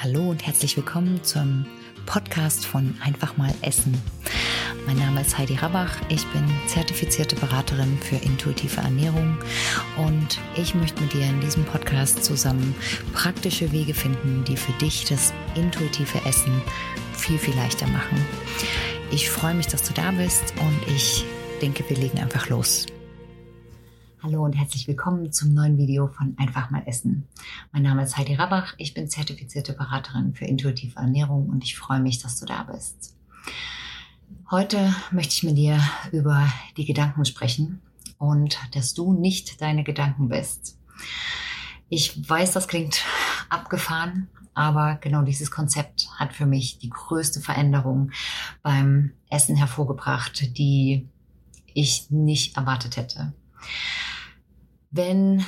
[0.00, 1.66] Hallo und herzlich willkommen zum
[2.06, 4.00] Podcast von Einfach mal Essen.
[4.86, 9.36] Mein Name ist Heidi Rabach, ich bin zertifizierte Beraterin für intuitive Ernährung
[9.96, 12.76] und ich möchte mit dir in diesem Podcast zusammen
[13.12, 16.62] praktische Wege finden, die für dich das intuitive Essen
[17.14, 18.24] viel, viel leichter machen.
[19.10, 21.24] Ich freue mich, dass du da bist und ich
[21.60, 22.86] denke, wir legen einfach los.
[24.20, 27.28] Hallo und herzlich willkommen zum neuen Video von Einfach mal Essen.
[27.70, 32.00] Mein Name ist Heidi Rabach, ich bin zertifizierte Beraterin für intuitive Ernährung und ich freue
[32.00, 33.14] mich, dass du da bist.
[34.50, 37.80] Heute möchte ich mit dir über die Gedanken sprechen
[38.18, 40.76] und dass du nicht deine Gedanken bist.
[41.88, 43.04] Ich weiß, das klingt
[43.48, 48.10] abgefahren, aber genau dieses Konzept hat für mich die größte Veränderung
[48.64, 51.08] beim Essen hervorgebracht, die
[51.72, 53.32] ich nicht erwartet hätte.
[54.90, 55.44] Wenn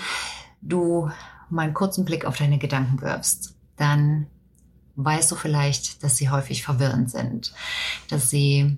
[0.61, 1.11] du
[1.49, 4.27] mal einen kurzen Blick auf deine Gedanken wirfst, dann
[4.97, 7.53] weißt du vielleicht, dass sie häufig verwirrend sind,
[8.09, 8.77] dass sie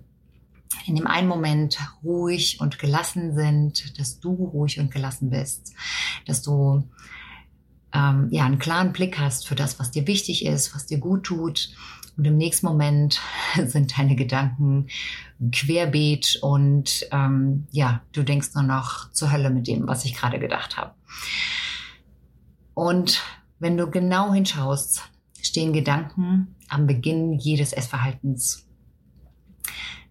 [0.87, 5.75] in dem einen Moment ruhig und gelassen sind, dass du ruhig und gelassen bist,
[6.27, 6.85] dass du
[7.95, 11.25] ähm, ja einen klaren Blick hast für das, was dir wichtig ist, was dir gut
[11.25, 11.71] tut.
[12.17, 13.21] Und im nächsten Moment
[13.67, 14.89] sind deine Gedanken
[15.51, 20.39] querbeet und ähm, ja, du denkst nur noch zur Hölle mit dem, was ich gerade
[20.39, 20.95] gedacht habe.
[22.75, 23.23] Und
[23.59, 25.03] wenn du genau hinschaust,
[25.43, 28.67] stehen Gedanken am Beginn jedes Essverhaltens.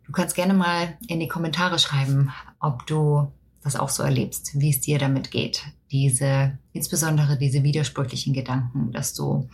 [0.05, 3.31] Du kannst gerne mal in die Kommentare schreiben, ob du
[3.63, 5.63] das auch so erlebst, wie es dir damit geht.
[5.91, 9.49] Diese, insbesondere diese widersprüchlichen Gedanken, dass du,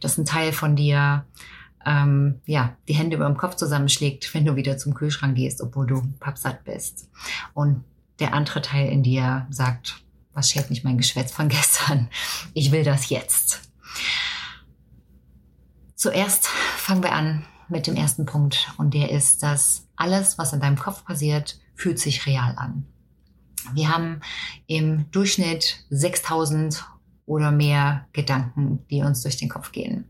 [0.00, 1.24] dass ein Teil von dir
[1.84, 5.86] ähm, ja, die Hände über dem Kopf zusammenschlägt, wenn du wieder zum Kühlschrank gehst, obwohl
[5.86, 7.08] du pappsatt bist.
[7.54, 7.84] Und
[8.18, 12.08] der andere Teil in dir sagt, was schert mich mein Geschwätz von gestern?
[12.54, 13.62] Ich will das jetzt.
[15.94, 20.60] Zuerst fangen wir an mit dem ersten Punkt und der ist, dass alles, was in
[20.60, 22.86] deinem Kopf passiert, fühlt sich real an.
[23.74, 24.20] Wir haben
[24.66, 26.84] im Durchschnitt 6000
[27.26, 30.06] oder mehr Gedanken, die uns durch den Kopf gehen.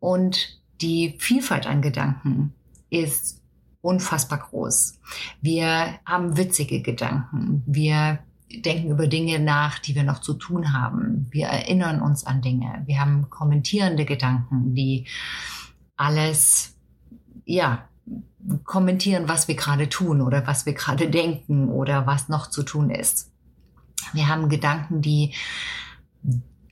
[0.00, 2.54] Und die Vielfalt an Gedanken
[2.90, 3.40] ist
[3.80, 4.98] unfassbar groß.
[5.40, 7.62] Wir haben witzige Gedanken.
[7.66, 8.18] Wir
[8.50, 11.26] denken über Dinge nach, die wir noch zu tun haben.
[11.30, 12.82] Wir erinnern uns an Dinge.
[12.86, 15.06] Wir haben kommentierende Gedanken, die
[15.96, 16.76] alles,
[17.44, 17.88] ja,
[18.64, 22.90] kommentieren, was wir gerade tun oder was wir gerade denken oder was noch zu tun
[22.90, 23.30] ist.
[24.12, 25.34] Wir haben Gedanken, die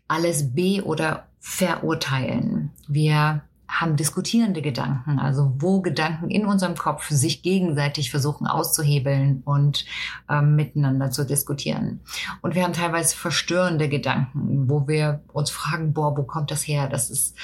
[0.08, 2.70] alles be- oder verurteilen.
[2.88, 9.84] Wir haben diskutierende Gedanken, also wo Gedanken in unserem Kopf sich gegenseitig versuchen auszuhebeln und
[10.28, 12.00] ähm, miteinander zu diskutieren.
[12.40, 16.88] Und wir haben teilweise verstörende Gedanken, wo wir uns fragen, boah, wo kommt das her?
[16.88, 17.36] Das ist,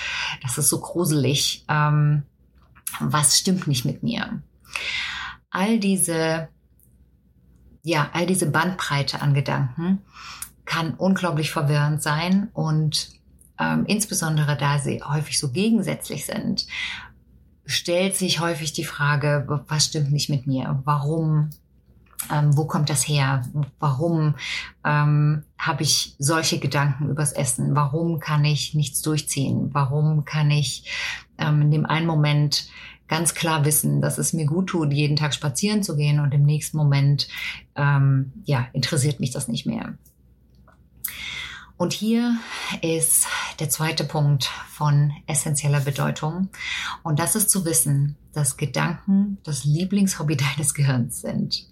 [0.43, 1.65] das ist so gruselig.
[1.69, 2.23] Ähm,
[2.99, 4.43] was stimmt nicht mit mir?
[5.51, 6.49] All diese,
[7.83, 10.03] ja, all diese Bandbreite an Gedanken
[10.65, 13.11] kann unglaublich verwirrend sein und
[13.59, 16.67] ähm, insbesondere da sie häufig so gegensätzlich sind,
[17.67, 20.81] stellt sich häufig die Frage, was stimmt nicht mit mir?
[20.85, 21.51] Warum?
[22.31, 23.43] Ähm, wo kommt das her?
[23.79, 24.35] Warum
[24.85, 27.75] ähm, habe ich solche Gedanken übers Essen?
[27.75, 29.71] Warum kann ich nichts durchziehen?
[29.73, 30.91] Warum kann ich
[31.39, 32.69] ähm, in dem einen Moment
[33.09, 36.45] ganz klar wissen, dass es mir gut tut, jeden Tag spazieren zu gehen und im
[36.45, 37.27] nächsten Moment
[37.75, 39.95] ähm, ja interessiert mich das nicht mehr.
[41.77, 42.39] Und hier
[42.83, 43.27] ist
[43.59, 46.51] der zweite Punkt von essentieller Bedeutung.
[47.03, 51.67] Und das ist zu wissen, dass Gedanken das Lieblingshobby deines Gehirns sind.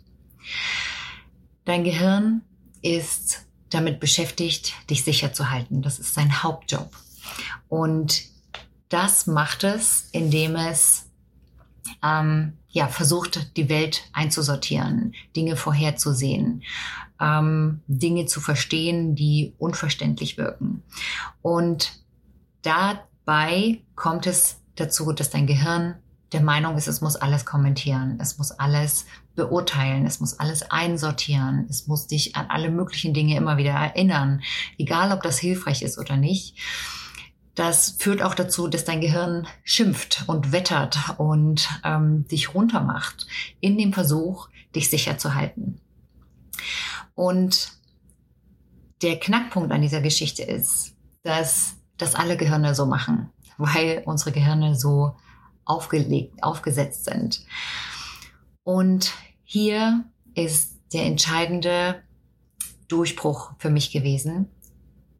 [1.64, 2.42] Dein Gehirn
[2.82, 5.82] ist damit beschäftigt, dich sicher zu halten.
[5.82, 6.90] Das ist sein Hauptjob.
[7.68, 8.22] Und
[8.88, 11.06] das macht es, indem es
[12.02, 16.62] ähm, ja, versucht, die Welt einzusortieren, Dinge vorherzusehen,
[17.20, 20.82] ähm, Dinge zu verstehen, die unverständlich wirken.
[21.42, 22.00] Und
[22.62, 25.96] dabei kommt es dazu, dass dein Gehirn
[26.32, 31.66] der Meinung ist, es muss alles kommentieren, es muss alles beurteilen, es muss alles einsortieren,
[31.70, 34.42] es muss dich an alle möglichen Dinge immer wieder erinnern,
[34.78, 36.56] egal ob das hilfreich ist oder nicht.
[37.54, 43.26] Das führt auch dazu, dass dein Gehirn schimpft und wettert und ähm, dich runtermacht
[43.60, 45.80] in dem Versuch, dich sicher zu halten.
[47.14, 47.72] Und
[49.02, 54.76] der Knackpunkt an dieser Geschichte ist, dass das alle Gehirne so machen, weil unsere Gehirne
[54.76, 55.16] so
[55.68, 57.44] aufgelegt, aufgesetzt sind.
[58.64, 59.12] Und
[59.44, 60.04] hier
[60.34, 62.02] ist der entscheidende
[62.88, 64.48] Durchbruch für mich gewesen,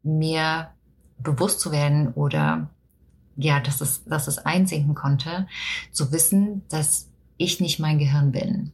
[0.02, 0.70] mir
[1.18, 2.70] bewusst zu werden oder
[3.36, 5.46] ja, dass es, dass es einsinken konnte,
[5.92, 8.72] zu wissen, dass ich nicht mein Gehirn bin.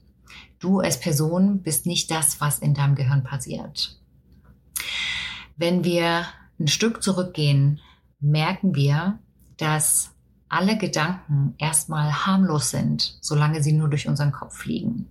[0.59, 4.00] Du als Person bist nicht das, was in deinem Gehirn passiert.
[5.56, 6.27] Wenn wir
[6.59, 7.81] ein Stück zurückgehen,
[8.20, 9.19] merken wir,
[9.59, 10.13] dass
[10.55, 15.09] alle Gedanken erstmal harmlos sind, solange sie nur durch unseren Kopf fliegen.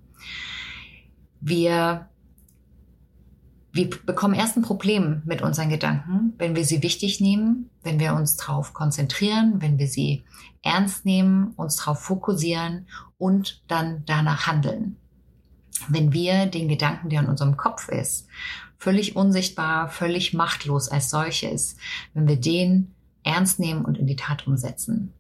[1.41, 2.07] Wir,
[3.73, 8.13] wir bekommen erst ein Problem mit unseren Gedanken, wenn wir sie wichtig nehmen, wenn wir
[8.13, 10.23] uns darauf konzentrieren, wenn wir sie
[10.61, 12.87] ernst nehmen, uns darauf fokussieren
[13.17, 14.95] und dann danach handeln.
[15.89, 18.27] Wenn wir den Gedanken, der in unserem Kopf ist,
[18.77, 21.75] völlig unsichtbar, völlig machtlos als solches,
[22.13, 22.93] wenn wir den
[23.23, 25.13] ernst nehmen und in die Tat umsetzen.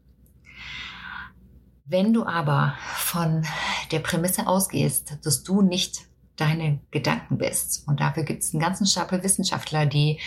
[1.85, 3.45] Wenn du aber von
[3.91, 6.05] der Prämisse ausgehst, dass du nicht
[6.37, 10.19] deine Gedanken bist, und dafür gibt es einen ganzen Stapel Wissenschaftler, die,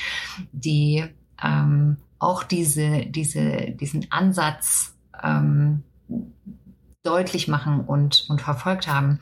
[0.53, 1.05] die
[1.43, 5.83] ähm, auch diese, diese, diesen Ansatz ähm,
[7.03, 9.21] deutlich machen und, und verfolgt haben.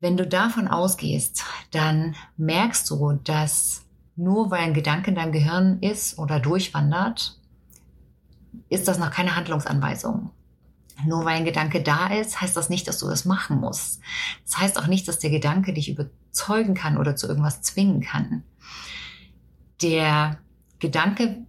[0.00, 3.86] Wenn du davon ausgehst, dann merkst du, dass
[4.16, 7.38] nur weil ein Gedanke in deinem Gehirn ist oder durchwandert,
[8.68, 10.30] ist das noch keine Handlungsanweisung.
[11.06, 14.00] Nur weil ein Gedanke da ist, heißt das nicht, dass du das machen musst.
[14.44, 18.42] Das heißt auch nicht, dass der Gedanke dich überzeugen kann oder zu irgendwas zwingen kann.
[19.82, 20.38] Der
[20.78, 21.46] Gedanke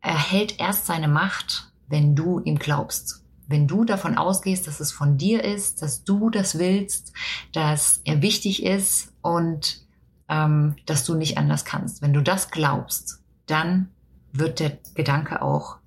[0.00, 3.24] erhält erst seine Macht, wenn du ihm glaubst.
[3.46, 7.12] Wenn du davon ausgehst, dass es von dir ist, dass du das willst,
[7.52, 9.86] dass er wichtig ist und
[10.28, 12.02] ähm, dass du nicht anders kannst.
[12.02, 13.88] Wenn du das glaubst, dann
[14.32, 15.78] wird der Gedanke auch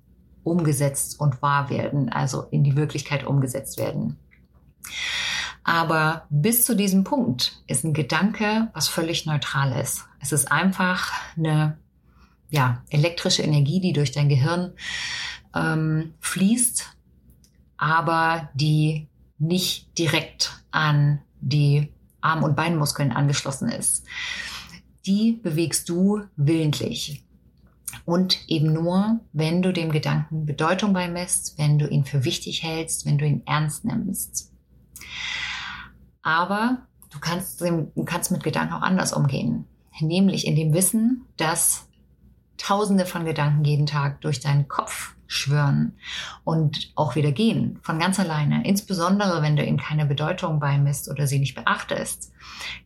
[0.44, 4.18] umgesetzt und wahr werden, also in die Wirklichkeit umgesetzt werden.
[5.64, 10.04] Aber bis zu diesem Punkt ist ein Gedanke was völlig Neutrales.
[10.20, 11.78] Es ist einfach eine
[12.50, 14.72] ja, elektrische Energie, die durch dein Gehirn
[15.54, 16.96] ähm, fließt,
[17.76, 19.08] aber die
[19.38, 24.04] nicht direkt an die Arm- und Beinmuskeln angeschlossen ist.
[25.06, 27.24] Die bewegst du willentlich.
[28.04, 33.06] Und eben nur, wenn du dem Gedanken Bedeutung beimisst, wenn du ihn für wichtig hältst,
[33.06, 34.52] wenn du ihn ernst nimmst.
[36.22, 39.66] Aber du kannst, du kannst mit Gedanken auch anders umgehen.
[40.00, 41.88] Nämlich in dem Wissen, dass
[42.62, 45.96] Tausende von Gedanken jeden Tag durch deinen Kopf schwören
[46.44, 48.64] und auch wieder gehen, von ganz alleine.
[48.64, 52.32] Insbesondere, wenn du ihnen keine Bedeutung beimisst oder sie nicht beachtest.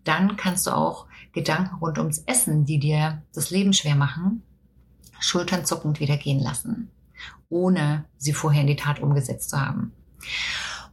[0.04, 4.42] Dann kannst du auch Gedanken rund ums Essen, die dir das Leben schwer machen,
[5.20, 6.90] schulternzuckend wieder gehen lassen,
[7.48, 9.92] ohne sie vorher in die Tat umgesetzt zu haben.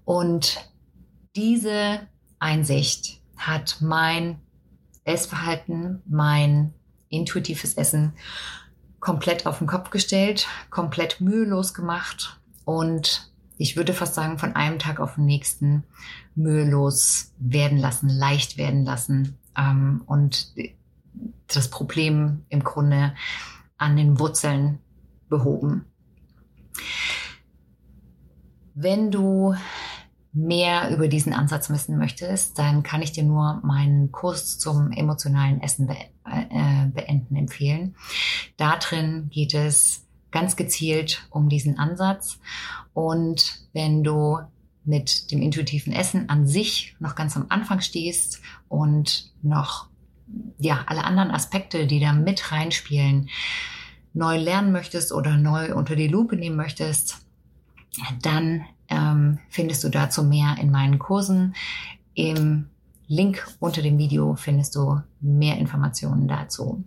[0.05, 0.69] Und
[1.35, 2.01] diese
[2.39, 4.39] Einsicht hat mein
[5.05, 6.73] Essverhalten, mein
[7.09, 8.13] intuitives Essen
[8.99, 14.79] komplett auf den Kopf gestellt, komplett mühelos gemacht und ich würde fast sagen, von einem
[14.79, 15.83] Tag auf den nächsten
[16.35, 20.53] mühelos werden lassen, leicht werden lassen ähm, und
[21.47, 23.13] das Problem im Grunde
[23.83, 24.79] an den Wurzeln
[25.29, 25.85] behoben.
[28.73, 29.55] Wenn du
[30.31, 35.61] mehr über diesen Ansatz wissen möchtest, dann kann ich dir nur meinen Kurs zum emotionalen
[35.61, 35.95] Essen be
[36.25, 37.95] äh, beenden empfehlen.
[38.57, 42.39] Da drin geht es ganz gezielt um diesen Ansatz.
[42.93, 44.39] Und wenn du
[44.85, 49.87] mit dem intuitiven Essen an sich noch ganz am Anfang stehst und noch
[50.57, 53.29] ja alle anderen Aspekte, die da mit reinspielen,
[54.13, 57.25] neu lernen möchtest oder neu unter die Lupe nehmen möchtest,
[58.21, 61.55] dann ähm, findest du dazu mehr in meinen Kursen.
[62.13, 62.69] Im
[63.07, 66.83] Link unter dem Video findest du mehr Informationen dazu.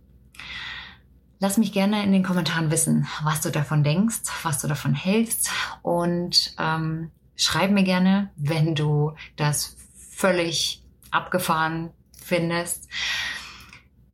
[1.39, 5.51] Lass mich gerne in den Kommentaren wissen, was du davon denkst, was du davon hältst
[5.83, 9.77] und ähm, schreib mir gerne, wenn du das
[10.11, 12.89] völlig abgefahren findest.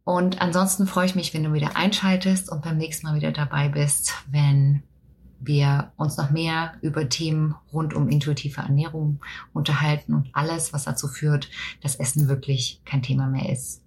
[0.05, 3.69] Und ansonsten freue ich mich, wenn du wieder einschaltest und beim nächsten Mal wieder dabei
[3.69, 4.83] bist, wenn
[5.39, 9.21] wir uns noch mehr über Themen rund um intuitive Ernährung
[9.53, 11.51] unterhalten und alles, was dazu führt,
[11.83, 13.83] dass Essen wirklich kein Thema mehr ist.